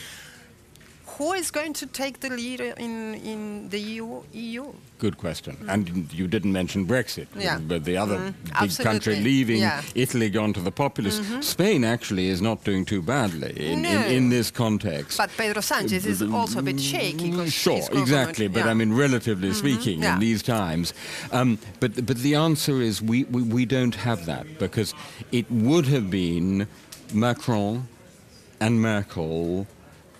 Who 1.17 1.33
is 1.33 1.50
going 1.51 1.74
to 1.74 1.86
take 1.88 2.19
the 2.19 2.29
lead 2.29 2.59
in 2.62 3.15
in 3.15 3.69
the 3.69 3.79
EU? 3.79 4.21
EU? 4.33 4.74
Good 5.00 5.17
question. 5.17 5.55
And 5.69 6.12
you 6.13 6.27
didn't 6.27 6.51
mention 6.51 6.86
Brexit, 6.88 7.27
Mm. 7.36 7.41
Yeah. 7.43 7.59
but 7.67 7.83
the 7.86 7.97
other 7.97 8.17
Mm, 8.17 8.33
big 8.62 8.86
country 8.86 9.15
leaving, 9.15 9.59
Yeah. 9.62 9.81
Mm-hmm. 9.81 10.00
Italy 10.03 10.29
gone 10.29 10.53
to 10.53 10.62
the 10.62 10.71
populist. 10.71 11.21
Spain 11.41 11.83
actually 11.83 12.27
is 12.29 12.41
not 12.41 12.63
doing 12.63 12.86
too 12.86 13.01
badly 13.01 13.53
in, 13.71 13.81
No. 13.81 13.89
in, 13.89 14.03
in 14.17 14.29
this 14.29 14.51
context. 14.51 15.17
But 15.17 15.29
Pedro 15.38 15.62
Sanchez 15.62 16.05
is 16.05 16.21
also 16.21 16.59
a 16.59 16.63
bit 16.63 16.79
shaky. 16.79 17.31
Sure, 17.50 17.81
exactly. 17.93 18.47
But 18.47 18.59
yeah. 18.59 18.71
Mm-hmm. 18.71 18.81
I 18.81 18.86
mean, 18.86 18.93
relatively 18.93 19.53
speaking, 19.53 20.01
Yeah. 20.03 20.13
in 20.13 20.19
these 20.19 20.41
times. 20.43 20.93
Um, 21.31 21.57
but 21.79 21.91
but 22.05 22.17
the 22.27 22.36
answer 22.36 22.81
is 22.81 23.01
we, 23.01 23.17
we, 23.36 23.41
we 23.57 23.65
don't 23.65 23.95
have 23.95 24.25
that 24.25 24.45
because 24.59 24.93
it 25.31 25.45
would 25.50 25.86
have 25.88 26.07
been 26.09 26.67
Macron 27.13 27.88
and 28.59 28.74
Merkel 28.81 29.67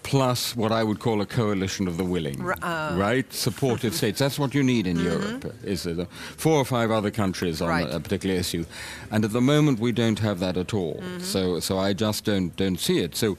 plus 0.08 0.56
what 0.56 0.72
I 0.72 0.84
would 0.86 1.00
call 1.00 1.20
a 1.20 1.26
coalition 1.26 1.86
of 1.86 1.98
the 1.98 2.06
willing, 2.06 2.42
R- 2.42 2.56
uh. 2.62 2.96
right? 2.96 3.32
Supportive 3.34 3.94
states. 4.02 4.20
That's 4.20 4.40
what 4.40 4.56
you 4.56 4.64
need 4.64 4.88
in 4.88 4.98
Europe. 4.98 5.54
Is 5.64 5.84
the 5.84 6.08
four 6.38 6.58
or 6.58 6.66
five 6.66 6.92
other 6.92 7.12
countries 7.12 7.62
on. 7.62 7.68
Right. 7.68 7.94
a 7.94 8.00
particular 8.00 8.36
issue, 8.36 8.66
and 9.12 9.26
at 9.26 9.34
the 9.34 9.42
moment 9.42 9.80
we 9.80 9.92
don't 9.92 10.20
have 10.20 10.40
that 10.40 10.56
at 10.56 10.74
all. 10.74 10.96
Mm-hmm. 10.96 11.20
So 11.20 11.60
so 11.60 11.78
I 11.78 11.94
just 11.94 12.24
don't 12.24 12.56
don't 12.56 12.80
see 12.80 13.00
it. 13.00 13.16
So 13.16 13.38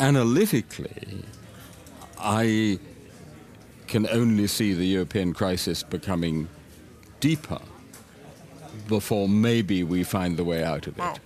analytically, 0.00 1.22
I 2.18 2.80
can 3.86 4.08
only 4.08 4.48
see 4.48 4.74
the 4.74 4.86
European 4.86 5.32
crisis 5.32 5.84
becoming 5.84 6.48
deeper 7.20 7.60
before 8.88 9.28
maybe 9.28 9.84
we 9.84 10.02
find 10.02 10.36
the 10.36 10.44
way 10.44 10.64
out 10.64 10.88
of 10.88 10.98
it. 10.98 11.04
Oh. 11.04 11.16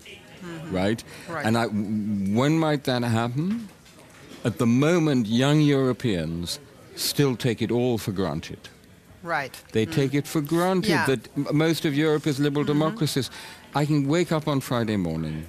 Right? 0.70 1.02
Right. 1.28 1.46
And 1.46 1.56
I, 1.56 1.66
when 1.66 2.58
might 2.58 2.84
that 2.84 3.02
happen? 3.02 3.68
At 4.44 4.58
the 4.58 4.66
moment, 4.66 5.26
young 5.28 5.60
Europeans 5.60 6.58
still 6.96 7.36
take 7.36 7.62
it 7.62 7.70
all 7.70 7.98
for 7.98 8.12
granted. 8.12 8.58
right. 9.22 9.54
They 9.70 9.86
mm. 9.86 9.92
take 9.94 10.14
it 10.14 10.26
for 10.26 10.40
granted 10.40 10.90
Yeah. 10.90 11.06
that 11.06 11.54
most 11.54 11.84
of 11.84 11.94
Europe 11.94 12.26
is 12.26 12.40
liberal 12.40 12.64
mm-hmm. 12.64 12.78
democracies. 12.80 13.30
I 13.72 13.86
can 13.86 14.08
wake 14.08 14.32
up 14.32 14.48
on 14.48 14.60
Friday 14.60 14.96
morning, 14.96 15.46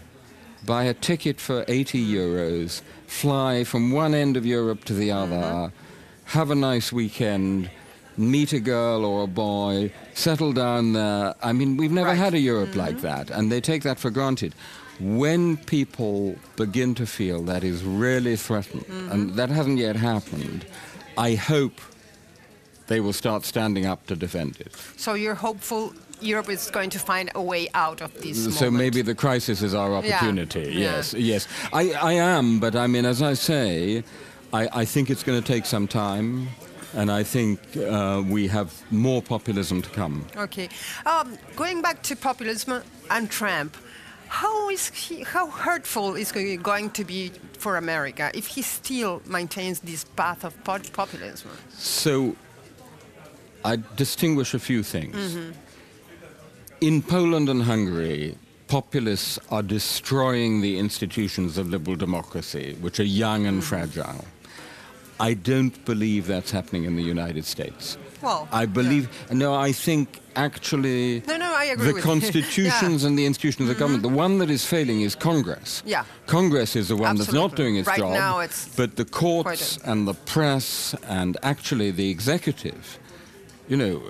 buy 0.63 0.83
a 0.83 0.93
ticket 0.93 1.41
for 1.41 1.65
80 1.67 2.05
mm. 2.05 2.11
euros, 2.13 2.81
fly 3.07 3.63
from 3.63 3.91
one 3.91 4.13
end 4.13 4.37
of 4.37 4.45
Europe 4.45 4.83
to 4.85 4.93
the 4.93 5.11
other, 5.11 5.35
mm-hmm. 5.35 6.37
have 6.37 6.51
a 6.51 6.55
nice 6.55 6.93
weekend, 6.93 7.69
meet 8.15 8.53
a 8.53 8.59
girl 8.59 9.03
or 9.05 9.23
a 9.23 9.27
boy, 9.27 9.91
settle 10.13 10.53
down 10.53 10.93
there. 10.93 11.33
I 11.41 11.51
mean, 11.51 11.75
we've 11.75 11.91
never 11.91 12.09
Right. 12.09 12.17
had 12.25 12.33
a 12.35 12.39
Europe 12.39 12.75
like 12.75 12.97
mm-hmm. 12.97 13.07
that, 13.07 13.31
and 13.31 13.51
they 13.51 13.59
take 13.59 13.81
that 13.83 13.97
for 13.99 14.11
granted. 14.11 14.53
When 15.03 15.57
people 15.57 16.35
begin 16.55 16.95
to 16.95 17.05
feel 17.05 17.43
that 17.43 17.63
is 17.63 17.83
really 17.83 18.37
threatened, 18.37 18.85
and 19.11 19.31
that 19.35 19.49
hasn't 19.49 19.77
yet 19.77 19.97
happened, 19.97 20.65
I 21.17 21.35
hope 21.35 21.81
they 22.87 23.01
will 23.01 23.11
start 23.13 23.43
standing 23.43 23.85
up 23.85 24.07
to 24.07 24.15
defend 24.15 24.61
it. 24.61 24.73
So 24.95 25.13
you're 25.15 25.35
hopeful 25.35 25.93
Europe 26.21 26.49
is 26.49 26.71
going 26.71 26.89
to 26.91 26.99
find 26.99 27.29
a 27.35 27.41
way 27.41 27.67
out 27.73 27.99
of 28.01 28.13
this 28.21 28.43
So 28.55 28.65
moment. 28.65 28.77
maybe 28.77 29.01
the 29.01 29.15
crisis 29.15 29.61
is 29.61 29.73
our 29.73 29.93
opportunity. 29.93 30.71
Yeah. 30.71 30.95
Yes, 30.95 31.13
yes. 31.13 31.47
I, 31.73 31.91
I 31.91 32.13
am, 32.13 32.59
but 32.61 32.75
I 32.75 32.87
mean, 32.87 33.03
as 33.05 33.21
I 33.21 33.33
say, 33.33 34.03
I, 34.53 34.69
I 34.81 34.85
think 34.85 35.09
it's 35.09 35.23
going 35.23 35.41
to 35.41 35.45
take 35.45 35.65
some 35.65 35.85
time, 35.87 36.47
and 36.95 37.11
I 37.11 37.23
think 37.23 37.59
uh, 37.75 38.23
we 38.25 38.47
have 38.47 38.71
more 38.91 39.21
populism 39.21 39.81
to 39.81 39.89
come. 39.89 40.25
Okay. 40.37 40.69
Um, 41.05 41.37
going 41.57 41.81
back 41.81 42.03
to 42.03 42.15
populism 42.15 42.83
and 43.11 43.29
Trump, 43.29 43.75
how 44.33 44.67
is 44.69 44.89
he, 44.89 45.21
how 45.21 45.47
hurtful 45.47 46.15
is 46.15 46.31
he 46.31 46.57
going 46.57 46.89
to 46.89 47.05
be 47.05 47.31
for 47.59 47.77
America 47.77 48.31
if 48.33 48.47
he 48.47 48.63
still 48.63 49.21
maintains 49.27 49.79
this 49.81 50.05
path 50.15 50.43
of 50.43 50.51
populism? 50.63 51.51
So 51.69 52.35
I 53.63 53.77
distinguish 53.95 54.55
a 54.55 54.59
few 54.59 54.81
things. 54.81 55.15
Mm-hmm. 55.15 55.51
In 56.81 57.03
Poland 57.03 57.47
and 57.47 57.61
Hungary, 57.61 58.35
populists 58.67 59.37
are 59.51 59.61
destroying 59.61 60.61
the 60.61 60.79
institutions 60.79 61.59
of 61.59 61.69
liberal 61.69 61.95
democracy, 61.95 62.75
which 62.81 62.99
are 62.99 63.11
young 63.23 63.45
and 63.45 63.61
mm-hmm. 63.61 63.69
fragile. 63.69 64.25
I 65.19 65.35
don't 65.35 65.85
believe 65.85 66.25
that's 66.25 66.49
happening 66.49 66.85
in 66.85 66.95
the 66.95 67.03
United 67.03 67.45
States. 67.45 67.99
Well, 68.23 68.47
I 68.51 68.65
believe, 68.65 69.09
no, 69.31 69.53
I 69.53 69.71
think 69.71 70.21
actually 70.35 71.21
No, 71.27 71.37
no, 71.37 71.53
I 71.53 71.65
agree 71.65 71.91
the 71.91 72.01
constitutions 72.13 73.03
and 73.03 73.17
the 73.17 73.25
institutions 73.25 73.69
of 73.69 73.77
government, 73.77 74.03
the 74.03 74.09
one 74.09 74.37
that 74.39 74.49
is 74.49 74.65
failing 74.65 75.01
is 75.01 75.15
Congress. 75.15 75.83
Yeah. 75.85 76.05
Congress 76.25 76.75
is 76.75 76.87
the 76.87 76.95
one 76.95 77.17
that's 77.17 77.33
not 77.33 77.55
doing 77.55 77.75
its 77.75 77.87
Right 77.87 77.99
job. 77.99 78.13
now 78.13 78.39
it's 78.39 78.67
but 78.75 78.95
the 78.95 79.05
courts 79.05 79.77
and 79.83 80.07
the 80.07 80.13
press 80.13 80.95
and 81.07 81.37
actually 81.43 81.91
the 81.91 82.09
executive. 82.09 82.99
You 83.69 83.77
know, 83.77 84.01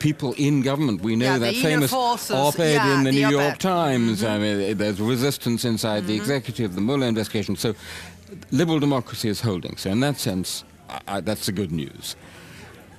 people 0.00 0.34
in 0.36 0.60
government, 0.60 1.00
we 1.02 1.16
know 1.16 1.32
Yeah, 1.32 1.38
that 1.38 1.54
famous 1.54 1.92
op-ed 1.92 2.74
yeah, 2.74 2.98
in 2.98 3.04
the, 3.04 3.10
the 3.10 3.16
New. 3.16 3.30
York 3.30 3.58
Times. 3.58 4.22
Mm-hmm. 4.22 4.30
I 4.30 4.38
mean, 4.38 4.76
there's 4.76 5.00
resistance 5.00 5.64
inside 5.64 6.06
the 6.06 6.12
mm-hmm. 6.12 6.22
executive, 6.22 6.74
the 6.74 6.82
Mueller 6.82 7.06
investigation. 7.06 7.56
So 7.56 7.74
liberal 8.50 8.78
democracy 8.78 9.28
is 9.30 9.40
holding. 9.40 9.76
So 9.78 9.90
in 9.90 10.00
that 10.00 10.18
sense, 10.18 10.64
I, 10.90 11.00
I, 11.08 11.20
that's 11.20 11.46
the 11.46 11.52
good 11.52 11.72
news. 11.72 12.16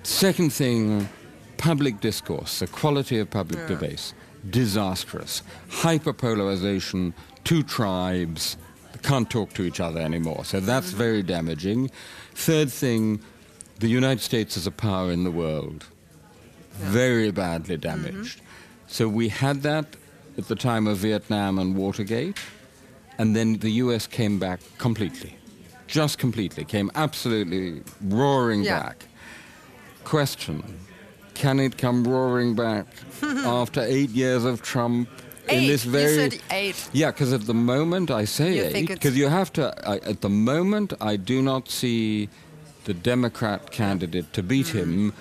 Second 0.03 0.51
thing, 0.53 1.09
public 1.57 1.99
discourse, 1.99 2.59
the 2.59 2.67
quality 2.67 3.19
of 3.19 3.29
public 3.29 3.67
debate, 3.67 4.13
disastrous. 4.49 5.43
Hyperpolarization, 5.69 7.13
two 7.43 7.63
tribes, 7.63 8.57
can't 9.03 9.29
talk 9.29 9.53
to 9.53 9.63
each 9.63 9.79
other 9.79 9.99
anymore. 9.99 10.45
So 10.45 10.59
that's 10.59 10.91
mm. 10.91 10.95
very 10.95 11.23
damaging. 11.23 11.89
Third 12.33 12.71
thing, 12.71 13.21
the 13.79 13.87
United 13.87 14.21
States 14.21 14.57
is 14.57 14.67
a 14.67 14.71
power 14.71 15.11
in 15.11 15.23
the 15.23 15.31
world, 15.31 15.85
very 16.73 17.31
badly 17.31 17.77
mm-hmm. 17.77 18.03
damaged. 18.03 18.41
So 18.87 19.07
we 19.07 19.29
had 19.29 19.61
that 19.63 19.85
at 20.37 20.47
the 20.47 20.55
time 20.55 20.87
of 20.87 20.97
Vietnam 20.97 21.59
and 21.59 21.75
Watergate, 21.75 22.37
and 23.17 23.35
then 23.35 23.59
the 23.59 23.71
US 23.83 24.07
came 24.07 24.39
back 24.39 24.61
completely. 24.77 25.35
Just 25.87 26.17
completely, 26.17 26.65
came 26.65 26.91
absolutely 26.95 27.81
roaring 28.01 28.63
Yeah. 28.63 28.79
back. 28.79 29.05
Question 30.09 30.63
Can 31.35 31.59
it 31.59 31.77
come 31.77 32.03
roaring 32.03 32.55
back 32.55 32.87
after 33.21 33.81
eight 33.81 34.09
years 34.09 34.43
of 34.43 34.63
Trump 34.63 35.07
in 35.47 35.55
Eight. 35.59 35.67
this 35.67 35.85
You 35.85 35.91
very. 35.91 36.15
said 36.31 36.41
eight. 36.49 36.89
Yeah, 36.93 37.11
because 37.11 37.31
at 37.31 37.45
the 37.45 37.53
moment 37.53 38.09
I 38.09 38.25
say 38.25 38.55
You 38.55 38.63
eight, 38.73 38.87
because 38.87 39.15
you 39.15 39.27
have 39.27 39.53
to. 39.53 39.63
I, 39.87 39.97
at 39.97 40.21
the 40.21 40.29
moment, 40.29 40.93
I 40.99 41.15
do 41.15 41.43
not 41.43 41.69
see 41.69 42.27
the 42.85 42.93
Democrat 42.95 43.69
candidate 43.71 44.33
to 44.33 44.41
beat 44.41 44.67
Mm. 44.67 44.79
him, 44.79 45.13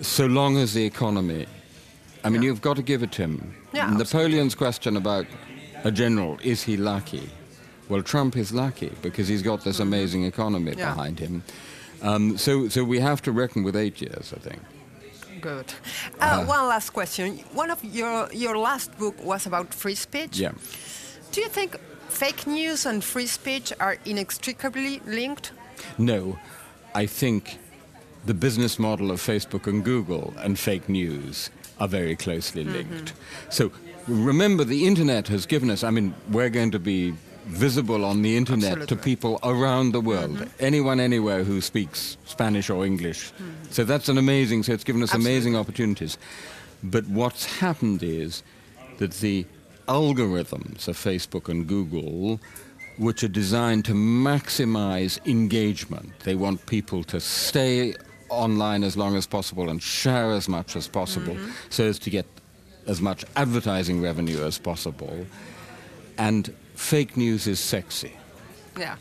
so 0.00 0.26
long 0.26 0.56
as 0.56 0.74
the 0.74 0.84
economy. 0.84 1.46
I 2.24 2.28
mean, 2.30 2.42
you've 2.42 2.62
got 2.62 2.76
to 2.76 2.82
give 2.82 3.04
it 3.04 3.12
to 3.12 3.22
him. 3.22 3.54
Yeah, 3.72 3.90
Napoleon's 3.96 4.56
question 4.56 4.96
about 4.96 5.26
a 5.84 5.90
general 5.92 6.38
is 6.42 6.64
he 6.64 6.76
lucky? 6.76 7.30
Well, 7.88 8.02
Trump 8.02 8.36
is 8.36 8.50
lucky 8.52 8.90
because 9.02 9.28
he's 9.28 9.42
got 9.42 9.62
this 9.62 9.78
amazing 9.78 10.24
economy 10.24 10.72
Mm-hmm. 10.72 10.80
Yeah. 10.80 10.94
behind 10.94 11.18
him. 11.20 11.42
Um, 12.02 12.36
so, 12.38 12.68
so 12.68 12.84
we 12.84 13.00
have 13.00 13.22
to 13.22 13.32
reckon 13.32 13.62
with 13.64 13.76
eight 13.76 14.00
years, 14.00 14.32
I 14.36 14.40
think. 14.40 14.60
Good. 15.40 15.72
Uh, 16.20 16.44
one 16.44 16.68
last 16.68 16.90
question. 16.90 17.38
One 17.54 17.70
of 17.72 17.82
your 17.84 18.28
your 18.32 18.56
last 18.58 18.96
book 18.98 19.14
was 19.24 19.46
about 19.46 19.74
free 19.74 19.96
speech. 19.96 20.38
Yeah. 20.38 20.52
Do 21.32 21.40
you 21.40 21.48
think 21.48 21.76
fake 22.08 22.46
news 22.46 22.86
and 22.86 23.02
free 23.02 23.26
speech 23.26 23.72
are 23.80 23.96
inextricably 24.04 25.00
linked? 25.06 25.52
No, 25.98 26.38
I 26.94 27.06
think 27.06 27.58
the 28.26 28.34
business 28.34 28.78
model 28.78 29.10
of 29.10 29.20
Facebook 29.20 29.66
and 29.66 29.84
Google 29.84 30.32
and 30.44 30.56
fake 30.58 30.88
news 30.88 31.50
are 31.78 31.88
very 31.88 32.14
closely 32.16 32.64
Mm-hmm. 32.64 32.92
linked. 32.92 33.12
So 33.48 33.70
remember, 34.06 34.64
the 34.64 34.86
internet 34.86 35.28
has 35.28 35.46
given 35.46 35.70
us, 35.70 35.82
I 35.82 35.90
mean, 35.90 36.14
we're 36.30 36.50
going 36.50 36.70
to 36.72 36.78
be 36.78 37.14
visible 37.46 38.04
on 38.04 38.22
the 38.22 38.36
internet 38.36 38.72
Absolutely. 38.72 38.96
to 38.96 39.02
people 39.02 39.38
around 39.42 39.92
the 39.92 40.00
world, 40.00 40.36
Mm-hmm. 40.38 40.64
anyone, 40.64 41.00
anywhere 41.00 41.44
who 41.44 41.60
speaks 41.60 42.16
Spanish 42.24 42.70
or 42.70 42.84
English. 42.86 43.32
So 43.70 43.84
that's 43.84 44.08
an 44.08 44.18
amazing, 44.18 44.62
so 44.62 44.72
it's 44.72 44.84
given 44.84 45.02
us 45.02 45.12
amazing 45.14 45.56
opportunities. 45.56 46.18
But 46.82 47.06
what's 47.08 47.44
happened 47.60 48.02
is 48.02 48.42
that 48.98 49.12
the 49.14 49.46
algorithms 49.88 50.88
of 50.88 50.96
Facebook 50.96 51.48
and 51.48 51.66
Google, 51.66 52.40
which 52.98 53.22
are 53.24 53.28
designed 53.28 53.84
to 53.86 53.92
maximize 53.94 55.18
engagement, 55.26 56.10
they 56.20 56.34
want 56.34 56.64
people 56.66 57.02
to 57.04 57.20
stay 57.20 57.94
online 58.28 58.82
as 58.84 58.96
long 58.96 59.16
as 59.16 59.26
possible 59.26 59.68
and 59.68 59.82
share 59.82 60.30
as 60.32 60.48
much 60.48 60.74
as 60.76 60.88
possible 60.88 61.36
so 61.70 61.84
as 61.86 61.98
to 61.98 62.10
get 62.10 62.26
as 62.86 63.00
much 63.00 63.24
advertising 63.36 64.00
revenue 64.00 64.42
as 64.44 64.58
possible. 64.58 65.26
And 66.22 66.54
fake 66.76 67.16
news 67.16 67.48
is 67.48 67.58
sexy. 67.58 68.12
Yeah. 68.78 68.94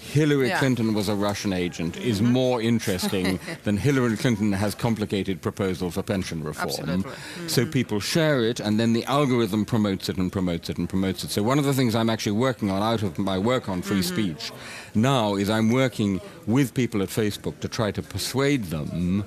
Hillary 0.00 0.48
Yeah. 0.48 0.58
Clinton 0.58 0.92
was 0.92 1.08
a 1.08 1.14
Russian 1.14 1.54
agent 1.54 1.96
is 1.96 2.20
mm-hmm. 2.20 2.32
more 2.32 2.60
interesting 2.60 3.40
than 3.64 3.78
Hillary 3.78 4.16
Clinton 4.18 4.52
has 4.52 4.74
complicated 4.74 5.40
proposal 5.40 5.90
for 5.90 6.02
pension 6.02 6.44
reform. 6.44 6.68
Absolutely. 6.68 7.12
So 7.46 7.62
mm-hmm. 7.62 7.70
people 7.70 8.00
share 8.00 8.40
it, 8.42 8.60
and 8.60 8.78
then 8.78 8.92
the 8.92 9.04
algorithm 9.06 9.64
promotes 9.64 10.10
it 10.10 10.18
and 10.18 10.30
promotes 10.30 10.68
it 10.68 10.76
and 10.76 10.88
promotes 10.90 11.24
it. 11.24 11.30
So 11.30 11.42
one 11.42 11.58
of 11.58 11.64
the 11.64 11.72
things 11.72 11.94
I'm 11.94 12.10
actually 12.10 12.38
working 12.48 12.70
on 12.70 12.82
out 12.82 13.02
of 13.02 13.18
my 13.18 13.38
work 13.38 13.70
on 13.70 13.80
free 13.80 14.00
mm-hmm. 14.00 14.14
speech 14.14 14.52
now 14.94 15.36
is 15.36 15.48
I'm 15.48 15.70
working 15.70 16.20
with 16.46 16.74
people 16.74 17.02
at 17.02 17.08
Facebook 17.08 17.60
to 17.60 17.68
try 17.68 17.92
to 17.92 18.02
persuade 18.02 18.64
them 18.64 19.24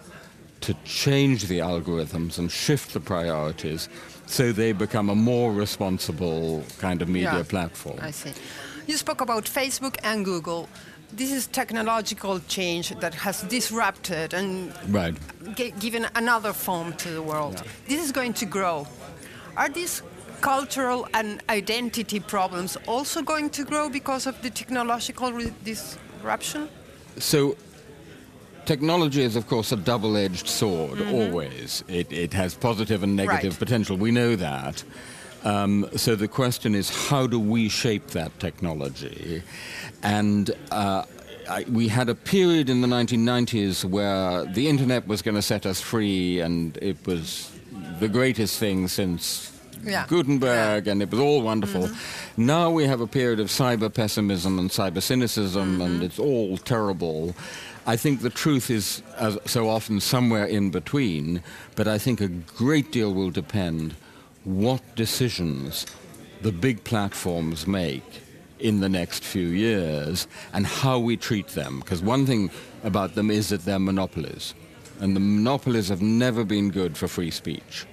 to 0.61 0.75
change 0.85 1.45
the 1.45 1.59
algorithms 1.59 2.37
and 2.37 2.51
shift 2.51 2.93
the 2.93 2.99
priorities 2.99 3.89
so 4.31 4.51
they 4.53 4.71
become 4.71 5.09
a 5.11 5.15
more 5.15 5.51
responsible 5.53 6.63
kind 6.79 7.01
of 7.01 7.07
media 7.09 7.33
Yeah. 7.37 7.43
platform. 7.43 7.97
I 8.01 8.11
see. 8.11 8.31
You 8.87 8.97
spoke 8.97 9.21
about 9.21 9.43
Facebook 9.45 9.95
and 10.03 10.23
Google. 10.25 10.67
This 11.17 11.31
is 11.31 11.47
technological 11.47 12.39
change 12.47 12.89
that 13.01 13.13
has 13.13 13.41
disrupted 13.43 14.33
and 14.33 14.71
Right. 14.87 15.15
gi- 15.57 15.73
given 15.79 16.07
another 16.15 16.53
form 16.53 16.93
to 17.03 17.09
the 17.09 17.21
world. 17.21 17.61
This 17.87 18.01
is 18.05 18.11
going 18.13 18.33
to 18.35 18.45
grow. 18.45 18.87
Are 19.57 19.67
these 19.69 20.01
cultural 20.39 21.07
and 21.13 21.41
identity 21.49 22.19
problems 22.21 22.77
also 22.87 23.21
going 23.21 23.49
to 23.51 23.63
grow 23.65 23.89
because 23.89 24.25
of 24.29 24.35
the 24.41 24.49
technological 24.49 25.33
re- 25.33 25.53
disruption? 25.65 26.69
So, 27.19 27.55
technology 28.71 29.21
is, 29.21 29.35
of 29.35 29.45
course, 29.47 29.71
a 29.73 29.75
double 29.91 30.15
edged 30.25 30.47
sword, 30.47 31.01
always. 31.01 31.83
It, 31.99 32.11
it 32.25 32.31
has 32.33 32.53
positive 32.53 33.03
and 33.03 33.15
negative 33.15 33.53
Mm-hmm. 33.53 33.63
Right. 33.63 33.67
potential. 33.67 33.97
We 33.97 34.11
know 34.11 34.35
that. 34.37 34.83
Um, 35.43 35.73
so, 35.95 36.15
the 36.15 36.27
question 36.27 36.75
is 36.75 36.85
how 37.09 37.27
do 37.27 37.39
we 37.39 37.67
shape 37.69 38.07
that 38.19 38.31
technology? 38.39 39.41
And 40.03 40.51
uh, 40.71 41.03
I, 41.49 41.65
we 41.79 41.87
had 41.89 42.07
a 42.09 42.15
period 42.15 42.69
in 42.69 42.81
the 42.81 42.87
1990s 42.87 43.83
where 43.83 44.45
the 44.45 44.65
internet 44.73 45.07
was 45.07 45.21
going 45.21 45.35
to 45.35 45.41
set 45.53 45.65
us 45.65 45.81
free, 45.81 46.39
and 46.39 46.77
it 46.81 46.97
was 47.05 47.51
the 47.99 48.07
greatest 48.07 48.59
thing 48.59 48.87
since 48.87 49.51
Yeah. 49.83 50.05
Gutenberg, 50.07 50.87
and 50.87 51.01
it 51.01 51.09
was 51.11 51.19
all 51.19 51.41
wonderful. 51.41 51.89
Now 52.37 52.69
we 52.77 52.83
have 52.91 53.01
a 53.01 53.07
period 53.07 53.39
of 53.39 53.47
cyber 53.47 53.89
pessimism 53.91 54.59
and 54.59 54.69
cyber 54.69 55.01
cynicism, 55.01 55.81
and 55.81 56.03
it's 56.03 56.19
all 56.19 56.57
terrible. 56.57 57.33
I 57.85 57.97
think 57.97 58.21
the 58.21 58.29
truth 58.29 58.69
is, 58.69 59.01
so 59.45 59.67
often, 59.67 59.99
somewhere 59.99 60.45
in 60.45 60.69
between, 60.69 61.41
but 61.75 61.87
I 61.87 61.97
think 61.97 62.21
a 62.21 62.27
great 62.27 62.91
deal 62.91 63.13
will 63.13 63.31
depend 63.31 63.95
what 64.43 64.81
decisions 64.95 65.85
the 66.41 66.51
big 66.51 66.83
platforms 66.83 67.65
make 67.65 68.21
in 68.59 68.79
the 68.79 68.89
next 68.89 69.23
few 69.23 69.47
years 69.47 70.27
and 70.53 70.67
how 70.67 70.99
we 70.99 71.17
treat 71.17 71.47
them. 71.49 71.79
Because 71.79 72.01
one 72.03 72.25
thing 72.27 72.51
about 72.83 73.15
them 73.15 73.31
is 73.31 73.49
that 73.49 73.65
they're 73.65 73.79
monopolies, 73.79 74.53
and 74.99 75.15
the 75.15 75.19
monopolies 75.19 75.89
have 75.89 76.01
never 76.01 76.43
been 76.43 76.69
good 76.69 76.95
for 76.95 77.07
free 77.07 77.31
speech. 77.31 77.87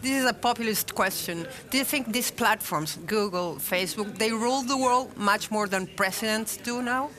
This 0.00 0.22
is 0.22 0.24
a 0.24 0.32
populist 0.32 0.94
question. 0.94 1.46
Do 1.68 1.76
you 1.76 1.84
think 1.84 2.10
these 2.10 2.30
platforms, 2.30 2.98
Google, 3.06 3.56
Facebook, 3.56 4.16
they 4.16 4.32
rule 4.32 4.62
the 4.62 4.78
world 4.78 5.14
much 5.18 5.50
more 5.50 5.68
than 5.68 5.86
presidents 5.86 6.56
do 6.56 6.80
now? 6.80 7.10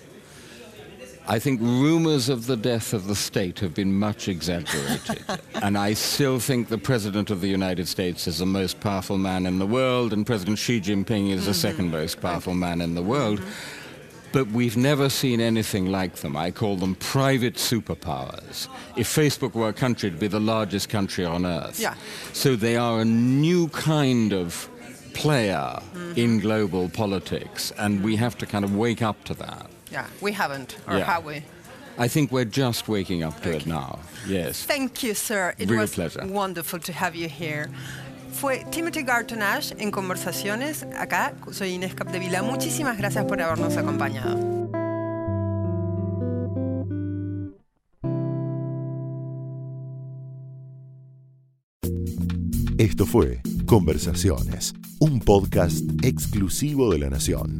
I 1.28 1.40
think 1.40 1.62
rumors 1.62 2.30
of 2.30 2.48
the 2.48 2.58
death 2.58 2.94
of 2.94 3.08
the 3.08 3.16
state 3.16 3.60
have 3.60 3.74
been 3.74 3.98
much 3.98 4.28
exaggerated. 4.28 5.24
and 5.62 5.78
I 5.78 5.94
still 5.94 6.40
think 6.40 6.68
the 6.68 6.78
President 6.78 7.30
of 7.30 7.42
the 7.42 7.48
United 7.48 7.88
States 7.88 8.28
is 8.28 8.40
the 8.40 8.46
most 8.46 8.80
powerful 8.80 9.18
man 9.18 9.46
in 9.46 9.60
the 9.60 9.66
world, 9.66 10.14
and 10.14 10.26
President 10.26 10.58
Xi 10.58 10.82
Jinping 10.82 11.30
is 11.30 11.46
the 11.46 11.52
mm-hmm. 11.52 11.60
second 11.60 11.92
most 11.92 12.22
powerful 12.22 12.54
man 12.54 12.82
in 12.82 12.96
the 12.96 13.04
world. 13.04 13.40
Mm-hmm. 13.40 13.78
But 14.34 14.48
we've 14.48 14.78
never 14.78 15.10
seen 15.10 15.42
anything 15.42 15.88
like 15.88 16.16
them. 16.18 16.38
I 16.38 16.52
call 16.52 16.78
them 16.78 16.96
private 16.96 17.56
superpowers. 17.56 18.70
If 18.96 19.14
Facebook 19.14 19.54
were 19.54 19.68
a 19.68 19.74
country, 19.74 20.08
it'd 20.08 20.22
be 20.22 20.28
the 20.28 20.40
largest 20.40 20.88
country 20.88 21.26
on 21.26 21.46
earth. 21.46 21.80
Yeah. 21.80 21.96
So 22.32 22.56
they 22.56 22.78
are 22.78 23.02
a 23.02 23.06
new 23.06 23.68
kind 23.70 24.32
of 24.32 24.70
player 25.14 25.80
mm-hmm. 25.80 26.14
in 26.16 26.40
global 26.40 26.90
politics, 26.90 27.72
and 27.78 28.04
we 28.04 28.16
have 28.16 28.38
to 28.38 28.46
kind 28.46 28.66
of 28.66 28.76
wake 28.76 29.02
up 29.02 29.24
to 29.26 29.34
that. 29.36 29.71
Yeah, 29.92 30.06
we 30.22 30.32
haven't, 30.32 30.78
or 30.88 30.98
Yeah. 30.98 31.06
have 31.06 31.26
we? 31.26 31.44
I 31.98 32.08
think 32.08 32.32
we're 32.32 32.46
just 32.50 32.88
waking 32.88 33.24
up 33.24 33.42
to 33.42 33.50
it 33.52 33.66
now. 33.68 34.00
Yes. 34.28 34.64
Thank 34.66 35.04
you, 35.04 35.14
sir. 35.14 35.54
It 35.58 35.70
Real 35.70 35.82
was 35.82 35.92
pleasure. 35.94 36.26
wonderful 36.26 36.80
to 36.80 36.94
have 36.94 37.16
you 37.16 37.28
here. 37.28 37.70
Fue 38.32 38.64
Timothy 38.72 39.04
Garton 39.04 39.42
Ash 39.42 39.74
en 39.78 39.92
Conversaciones. 39.92 40.84
Acá 40.98 41.34
soy 41.52 41.74
Inés 41.78 41.94
Capdevila. 41.94 42.42
Muchísimas 42.44 42.98
gracias 42.98 43.26
por 43.26 43.42
habernos 43.42 43.76
acompañado. 43.76 44.40
Esto 52.78 53.06
fue 53.06 53.42
Conversaciones, 53.66 54.74
un 55.00 55.20
podcast 55.20 55.84
exclusivo 56.04 56.92
de 56.92 57.00
La 57.00 57.10
Nación. 57.10 57.60